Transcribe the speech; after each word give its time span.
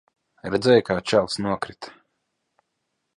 Redzēji, 0.53 0.83
kā 0.87 0.95
čalis 1.11 1.37
nokrita? 1.47 1.93